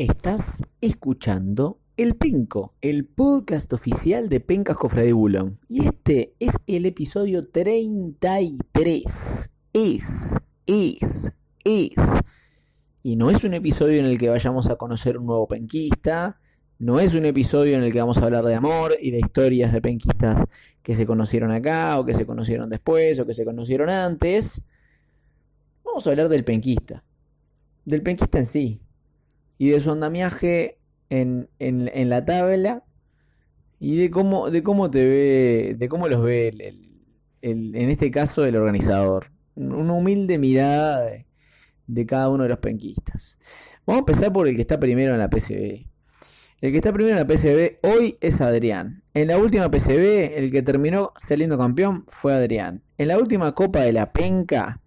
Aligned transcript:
Estás 0.00 0.62
escuchando 0.80 1.78
El 1.98 2.14
Penco, 2.14 2.72
el 2.80 3.04
podcast 3.04 3.70
oficial 3.74 4.30
de 4.30 4.40
Pencas 4.40 4.74
Cofre. 4.74 5.12
Y 5.68 5.84
este 5.84 6.34
es 6.40 6.54
el 6.66 6.86
episodio 6.86 7.48
33. 7.48 9.04
Es, 9.74 10.38
es, 10.64 11.32
es. 11.64 11.92
Y 13.02 13.16
no 13.16 13.30
es 13.30 13.44
un 13.44 13.52
episodio 13.52 14.00
en 14.00 14.06
el 14.06 14.16
que 14.16 14.30
vayamos 14.30 14.70
a 14.70 14.76
conocer 14.76 15.18
un 15.18 15.26
nuevo 15.26 15.46
penquista. 15.46 16.40
No 16.78 16.98
es 16.98 17.14
un 17.14 17.26
episodio 17.26 17.76
en 17.76 17.82
el 17.82 17.92
que 17.92 18.00
vamos 18.00 18.16
a 18.16 18.24
hablar 18.24 18.46
de 18.46 18.54
amor 18.54 18.96
y 19.02 19.10
de 19.10 19.18
historias 19.18 19.70
de 19.70 19.82
penquistas 19.82 20.46
que 20.82 20.94
se 20.94 21.04
conocieron 21.04 21.50
acá 21.50 22.00
o 22.00 22.06
que 22.06 22.14
se 22.14 22.24
conocieron 22.24 22.70
después 22.70 23.20
o 23.20 23.26
que 23.26 23.34
se 23.34 23.44
conocieron 23.44 23.90
antes. 23.90 24.62
Vamos 25.84 26.06
a 26.06 26.10
hablar 26.10 26.30
del 26.30 26.44
penquista. 26.44 27.04
Del 27.84 28.02
penquista 28.02 28.38
en 28.38 28.46
sí, 28.46 28.80
y 29.60 29.68
de 29.68 29.80
su 29.80 29.90
andamiaje 29.90 30.78
en, 31.10 31.50
en, 31.58 32.08
la 32.08 32.24
tabla 32.24 32.82
y 33.78 33.98
de 33.98 34.10
cómo, 34.10 34.50
de 34.50 34.62
cómo 34.62 34.90
te 34.90 35.04
ve, 35.04 35.76
de 35.78 35.86
cómo 35.86 36.08
los 36.08 36.24
ve 36.24 36.48
el, 36.48 37.74
en 37.76 37.90
este 37.90 38.10
caso 38.10 38.46
el 38.46 38.56
organizador. 38.56 39.26
Una 39.56 39.92
humilde 39.92 40.38
mirada 40.38 41.02
de, 41.02 41.26
de, 41.86 42.06
cada 42.06 42.30
uno 42.30 42.44
de 42.44 42.48
los 42.48 42.58
penquistas. 42.58 43.38
Vamos 43.84 43.98
a 43.98 44.10
empezar 44.10 44.32
por 44.32 44.48
el 44.48 44.54
que 44.56 44.62
está 44.62 44.80
primero 44.80 45.12
en 45.12 45.18
la 45.18 45.28
PCB. 45.28 45.84
El 46.62 46.72
que 46.72 46.76
está 46.76 46.90
primero 46.94 47.18
en 47.18 47.22
la 47.22 47.26
PCB 47.26 47.86
hoy 47.86 48.16
es 48.22 48.40
Adrián. 48.40 49.02
En 49.12 49.28
la 49.28 49.36
última 49.36 49.70
PCB, 49.70 50.38
el 50.38 50.50
que 50.50 50.62
terminó 50.62 51.12
saliendo 51.18 51.58
campeón 51.58 52.06
fue 52.08 52.32
Adrián. 52.32 52.82
En 52.96 53.08
la 53.08 53.18
última 53.18 53.54
Copa 53.54 53.80
de 53.80 53.92
la 53.92 54.10
Penca, 54.10 54.80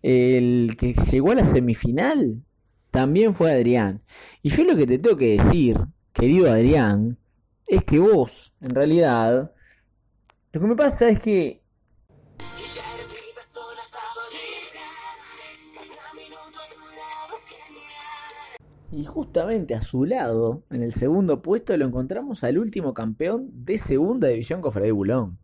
el 0.00 0.74
que 0.78 0.94
llegó 0.94 1.32
a 1.32 1.34
la 1.34 1.44
semifinal 1.44 2.45
también 2.96 3.34
fue 3.34 3.52
Adrián. 3.52 4.02
Y 4.40 4.48
yo 4.48 4.64
lo 4.64 4.74
que 4.74 4.86
te 4.86 4.98
tengo 4.98 5.18
que 5.18 5.36
decir, 5.36 5.78
querido 6.14 6.50
Adrián, 6.50 7.18
es 7.66 7.84
que 7.84 7.98
vos, 7.98 8.54
en 8.62 8.70
realidad, 8.70 9.52
lo 10.52 10.60
que 10.62 10.66
me 10.66 10.74
pasa 10.76 11.10
es 11.10 11.20
que... 11.20 11.62
Y 18.90 19.04
justamente 19.04 19.74
a 19.74 19.82
su 19.82 20.06
lado, 20.06 20.64
en 20.70 20.82
el 20.82 20.94
segundo 20.94 21.42
puesto, 21.42 21.76
lo 21.76 21.84
encontramos 21.84 22.44
al 22.44 22.56
último 22.56 22.94
campeón 22.94 23.50
de 23.52 23.76
segunda 23.76 24.28
división 24.28 24.62
Cofre 24.62 24.86
de 24.86 24.92
Bulón. 24.92 25.38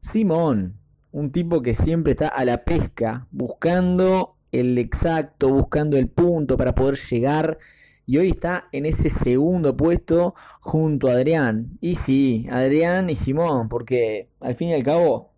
Simón, 0.00 0.80
un 1.12 1.30
tipo 1.30 1.62
que 1.62 1.76
siempre 1.76 2.10
está 2.10 2.26
a 2.26 2.44
la 2.44 2.64
pesca, 2.64 3.28
buscando 3.30 4.37
el 4.52 4.78
exacto, 4.78 5.48
buscando 5.48 5.96
el 5.96 6.08
punto 6.08 6.56
para 6.56 6.74
poder 6.74 6.96
llegar. 6.96 7.58
Y 8.06 8.16
hoy 8.18 8.30
está 8.30 8.64
en 8.72 8.86
ese 8.86 9.10
segundo 9.10 9.76
puesto 9.76 10.34
junto 10.60 11.08
a 11.08 11.12
Adrián. 11.12 11.76
Y 11.80 11.96
sí, 11.96 12.46
Adrián 12.50 13.10
y 13.10 13.14
Simón, 13.14 13.68
porque 13.68 14.30
al 14.40 14.54
fin 14.54 14.68
y 14.68 14.74
al 14.74 14.82
cabo 14.82 15.32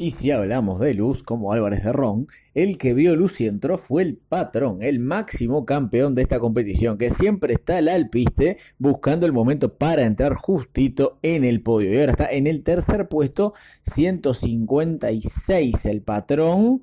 Y 0.00 0.12
si 0.12 0.30
hablamos 0.30 0.78
de 0.78 0.94
luz, 0.94 1.24
como 1.24 1.52
Álvarez 1.52 1.82
de 1.82 1.92
Ron, 1.92 2.28
el 2.54 2.78
que 2.78 2.94
vio 2.94 3.16
luz 3.16 3.40
y 3.40 3.48
entró 3.48 3.78
fue 3.78 4.02
el 4.02 4.16
patrón, 4.16 4.80
el 4.80 5.00
máximo 5.00 5.66
campeón 5.66 6.14
de 6.14 6.22
esta 6.22 6.38
competición, 6.38 6.98
que 6.98 7.10
siempre 7.10 7.54
está 7.54 7.78
al 7.78 7.88
alpiste 7.88 8.58
buscando 8.78 9.26
el 9.26 9.32
momento 9.32 9.74
para 9.74 10.06
entrar 10.06 10.34
justito 10.34 11.18
en 11.22 11.44
el 11.44 11.62
podio. 11.62 11.92
Y 11.92 11.98
ahora 11.98 12.12
está 12.12 12.30
en 12.30 12.46
el 12.46 12.62
tercer 12.62 13.08
puesto, 13.08 13.54
156 13.82 15.84
el 15.86 16.02
patrón. 16.02 16.80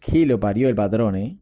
Que 0.00 0.26
lo 0.26 0.40
parió 0.40 0.68
el 0.68 0.74
patrón, 0.74 1.14
eh. 1.14 1.38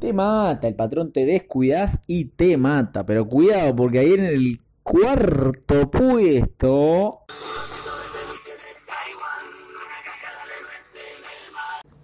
Te 0.00 0.12
mata, 0.12 0.66
el 0.66 0.74
patrón 0.74 1.12
te 1.12 1.24
descuidas 1.24 2.00
y 2.08 2.24
te 2.24 2.56
mata. 2.56 3.06
Pero 3.06 3.26
cuidado, 3.26 3.74
porque 3.74 4.00
ahí 4.00 4.12
en 4.12 4.24
el 4.24 4.60
cuarto 4.84 5.90
puesto. 5.90 7.24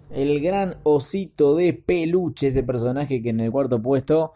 El 0.09 0.41
gran 0.41 0.75
osito 0.83 1.55
de 1.55 1.73
peluche, 1.73 2.47
ese 2.47 2.63
personaje 2.63 3.21
que 3.21 3.29
en 3.29 3.39
el 3.39 3.51
cuarto 3.51 3.81
puesto, 3.81 4.33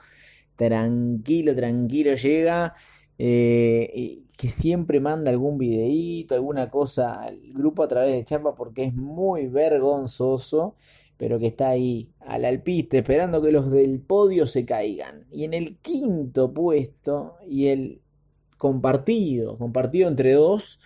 tranquilo, 0.55 1.53
tranquilo 1.53 2.16
llega. 2.16 2.75
Eh, 3.17 4.22
que 4.38 4.47
siempre 4.50 5.00
manda 5.00 5.31
algún 5.31 5.57
videíto, 5.57 6.35
alguna 6.35 6.69
cosa 6.69 7.23
al 7.23 7.39
grupo 7.53 7.84
a 7.84 7.88
través 7.88 8.13
de 8.13 8.25
Chapa 8.25 8.53
porque 8.55 8.84
es 8.84 8.94
muy 8.94 9.47
vergonzoso, 9.47 10.75
pero 11.16 11.39
que 11.39 11.47
está 11.47 11.69
ahí 11.69 12.09
al 12.19 12.44
alpiste 12.44 12.97
esperando 12.97 13.41
que 13.41 13.53
los 13.53 13.72
del 13.72 14.01
podio 14.01 14.45
se 14.47 14.66
caigan. 14.66 15.25
Y 15.31 15.45
en 15.45 15.53
el 15.53 15.78
quinto 15.78 16.53
puesto, 16.53 17.38
y 17.47 17.67
el 17.67 18.01
compartido, 18.57 19.57
compartido 19.57 20.07
entre 20.07 20.33
dos. 20.33 20.79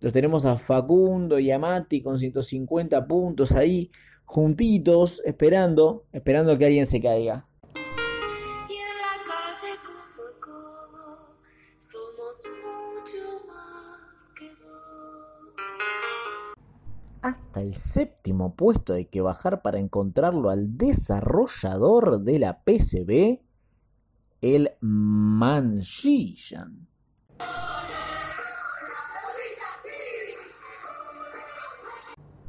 Los 0.00 0.12
tenemos 0.12 0.46
a 0.46 0.56
Facundo 0.56 1.38
y 1.38 1.50
a 1.50 1.58
Mati 1.58 2.02
con 2.02 2.18
150 2.18 3.06
puntos 3.06 3.52
ahí, 3.52 3.90
juntitos, 4.24 5.20
esperando, 5.24 6.04
esperando 6.12 6.56
que 6.56 6.66
alguien 6.66 6.86
se 6.86 7.00
caiga. 7.00 7.46
Hasta 17.20 17.60
el 17.60 17.74
séptimo 17.74 18.54
puesto 18.54 18.94
hay 18.94 19.06
que 19.06 19.20
bajar 19.20 19.60
para 19.60 19.78
encontrarlo 19.78 20.50
al 20.50 20.78
desarrollador 20.78 22.20
de 22.20 22.38
la 22.38 22.62
PCB, 22.62 23.40
el 24.40 24.70
Manchillan. 24.80 26.88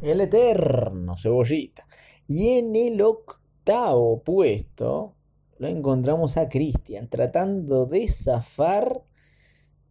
El 0.02 0.22
eterno 0.22 1.18
cebollita. 1.18 1.86
Y 2.28 2.50
en 2.58 2.76
el 2.76 3.02
octavo 3.02 4.24
puesto 4.24 5.16
lo 5.58 5.68
encontramos 5.68 6.38
a 6.38 6.48
Cristian 6.48 7.10
tratando 7.10 7.86
de 7.86 8.08
zafar 8.08 9.04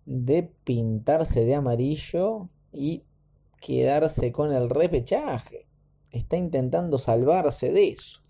de 0.07 0.51
pintarse 0.65 1.45
de 1.45 1.55
amarillo 1.55 2.49
y 2.73 3.05
quedarse 3.61 4.33
con 4.33 4.53
el 4.53 4.71
repechaje. 4.71 5.67
Está 6.11 6.39
intentando 6.39 6.97
salvarse 6.97 7.71
de 7.71 7.89
eso. 7.91 8.23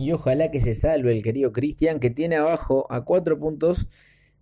Y 0.00 0.12
ojalá 0.12 0.50
que 0.50 0.62
se 0.62 0.72
salve 0.72 1.12
el 1.12 1.22
querido 1.22 1.52
Cristian 1.52 2.00
que 2.00 2.08
tiene 2.08 2.36
abajo 2.36 2.86
a 2.90 3.04
cuatro 3.04 3.38
puntos 3.38 3.86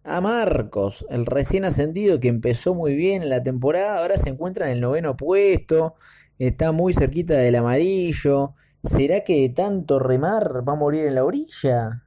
a 0.05 0.21
Marcos, 0.21 1.05
el 1.11 1.27
recién 1.27 1.65
ascendido 1.65 2.21
que 2.21 2.29
empezó 2.29 2.75
muy 2.75 2.95
bien 2.95 3.23
en 3.23 3.29
la 3.29 3.43
temporada, 3.43 3.99
ahora 3.99 4.17
se 4.17 4.29
encuentra 4.29 4.67
en 4.67 4.75
el 4.75 4.81
noveno 4.81 5.17
puesto, 5.17 5.97
está 6.39 6.71
muy 6.71 6.95
cerquita 6.95 7.35
del 7.35 7.57
amarillo. 7.57 8.55
¿Será 8.85 9.25
que 9.25 9.41
de 9.41 9.49
tanto 9.49 9.99
remar 9.99 10.67
va 10.67 10.75
a 10.75 10.77
morir 10.77 11.07
en 11.07 11.17
la 11.17 11.25
orilla? 11.25 12.05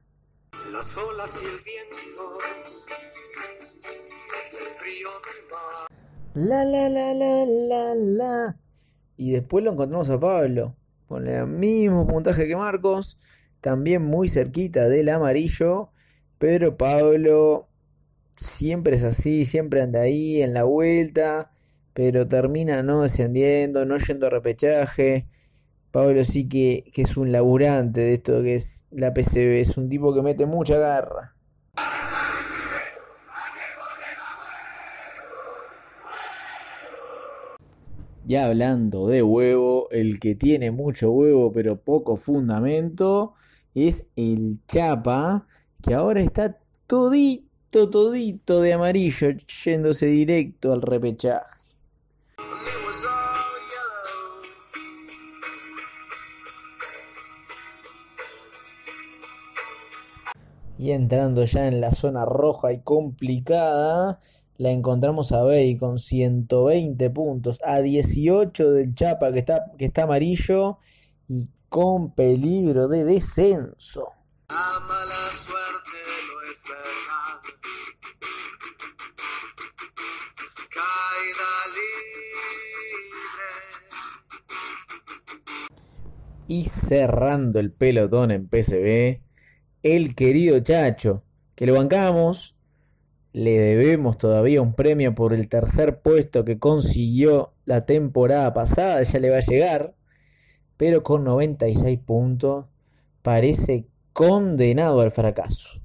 Las 0.72 0.96
olas 0.96 1.38
y 1.42 1.44
el 1.44 1.62
viento, 1.62 2.22
el 4.58 4.66
frío 4.80 5.10
La 6.34 6.64
la 6.64 6.88
la 6.88 7.12
la 7.12 7.44
la 7.44 7.94
la. 7.94 8.56
Y 9.18 9.32
después 9.32 9.62
lo 9.62 9.72
encontramos 9.72 10.08
a 10.08 10.18
Pablo, 10.18 10.74
con 11.06 11.28
el 11.28 11.46
mismo 11.46 12.06
puntaje 12.06 12.48
que 12.48 12.56
Marcos, 12.56 13.18
también 13.62 14.02
muy 14.02 14.28
cerquita 14.28 14.88
del 14.88 15.08
amarillo. 15.08 15.90
Pedro 16.38 16.76
Pablo 16.76 17.68
siempre 18.36 18.96
es 18.96 19.04
así, 19.04 19.44
siempre 19.46 19.80
anda 19.80 20.02
ahí 20.02 20.42
en 20.42 20.52
la 20.52 20.64
vuelta, 20.64 21.52
pero 21.94 22.28
termina 22.28 22.82
no 22.82 23.02
descendiendo, 23.02 23.86
no 23.86 23.96
yendo 23.98 24.26
a 24.26 24.30
repechaje. 24.30 25.26
Pablo 25.92 26.24
sí 26.24 26.48
que, 26.48 26.84
que 26.92 27.02
es 27.02 27.16
un 27.16 27.32
laburante 27.32 28.00
de 28.00 28.14
esto 28.14 28.42
que 28.42 28.56
es 28.56 28.86
la 28.90 29.14
PCB, 29.14 29.60
es 29.60 29.76
un 29.76 29.88
tipo 29.88 30.12
que 30.14 30.22
mete 30.22 30.44
mucha 30.46 30.76
garra. 30.78 31.36
Ya 38.24 38.44
hablando 38.46 39.08
de 39.08 39.22
huevo, 39.22 39.88
el 39.90 40.20
que 40.20 40.36
tiene 40.36 40.70
mucho 40.70 41.10
huevo 41.10 41.50
pero 41.50 41.80
poco 41.80 42.16
fundamento 42.16 43.34
es 43.74 44.06
el 44.14 44.60
Chapa, 44.68 45.46
que 45.82 45.94
ahora 45.94 46.20
está 46.20 46.56
todito, 46.86 47.90
todito 47.90 48.60
de 48.60 48.74
amarillo, 48.74 49.30
yéndose 49.64 50.06
directo 50.06 50.72
al 50.72 50.82
repechaje. 50.82 51.62
Y 60.78 60.92
entrando 60.92 61.44
ya 61.44 61.66
en 61.66 61.80
la 61.80 61.90
zona 61.90 62.24
roja 62.24 62.72
y 62.72 62.82
complicada, 62.82 64.20
la 64.58 64.70
encontramos 64.70 65.32
a 65.32 65.42
Bay 65.42 65.76
con 65.76 65.98
120 65.98 67.10
puntos, 67.10 67.60
a 67.64 67.80
18 67.80 68.72
del 68.72 68.94
Chapa 68.94 69.32
que 69.32 69.40
está, 69.40 69.72
que 69.78 69.86
está 69.86 70.04
amarillo 70.04 70.78
y 71.28 71.48
con 71.68 72.14
peligro 72.14 72.88
de 72.88 73.04
descenso. 73.04 74.12
La 74.48 74.78
mala 74.86 75.32
suerte 75.32 75.98
no 76.28 76.42
es 76.50 76.62
verdad. 76.64 77.40
Caída 80.68 81.52
libre. 81.74 82.02
Y 86.48 86.64
cerrando 86.64 87.58
el 87.58 87.72
pelotón 87.72 88.30
en 88.30 88.46
PCB, 88.46 89.22
el 89.82 90.14
querido 90.14 90.60
Chacho, 90.60 91.24
que 91.54 91.66
lo 91.66 91.74
bancamos, 91.74 92.54
le 93.32 93.58
debemos 93.58 94.18
todavía 94.18 94.60
un 94.60 94.74
premio 94.74 95.14
por 95.14 95.32
el 95.32 95.48
tercer 95.48 96.00
puesto 96.00 96.44
que 96.44 96.58
consiguió 96.58 97.54
la 97.64 97.86
temporada 97.86 98.52
pasada, 98.52 99.02
ya 99.02 99.18
le 99.18 99.30
va 99.30 99.38
a 99.38 99.40
llegar, 99.40 99.94
pero 100.76 101.02
con 101.02 101.24
96 101.24 101.98
puntos 102.00 102.66
parece 103.22 103.86
condenado 104.12 105.00
al 105.00 105.10
fracaso. 105.10 105.80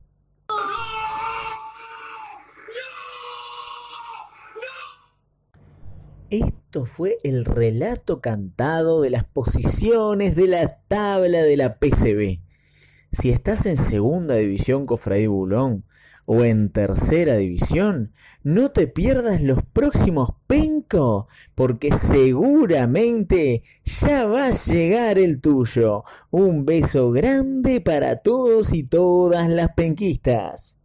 Esto 6.29 6.83
fue 6.83 7.17
el 7.23 7.45
relato 7.45 8.19
cantado 8.19 9.01
de 9.01 9.09
las 9.09 9.23
posiciones 9.23 10.35
de 10.35 10.49
la 10.49 10.79
tabla 10.89 11.41
de 11.41 11.55
la 11.55 11.77
PCB. 11.79 12.41
Si 13.13 13.29
estás 13.29 13.65
en 13.65 13.77
segunda 13.77 14.35
división 14.35 14.85
Cofradí 14.85 15.27
Bulón 15.27 15.85
o 16.29 16.43
en 16.43 16.69
tercera 16.69 17.37
división, 17.37 18.11
no 18.43 18.69
te 18.71 18.87
pierdas 18.87 19.41
los 19.41 19.63
próximos 19.63 20.31
Penco, 20.45 21.27
porque 21.55 21.89
seguramente 21.91 23.63
ya 24.01 24.25
va 24.25 24.47
a 24.47 24.51
llegar 24.51 25.17
el 25.19 25.39
tuyo. 25.39 26.03
Un 26.29 26.65
beso 26.65 27.11
grande 27.11 27.79
para 27.79 28.17
todos 28.17 28.73
y 28.73 28.83
todas 28.83 29.49
las 29.49 29.69
penquistas. 29.73 30.76